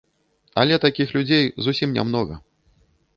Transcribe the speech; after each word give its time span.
Але 0.61 0.79
такіх 0.85 1.13
людзей 1.17 1.45
зусім 1.67 1.93
нямнога. 1.99 2.39